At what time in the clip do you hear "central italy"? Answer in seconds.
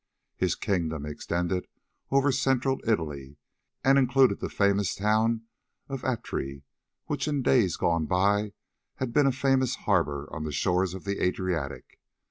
2.31-3.37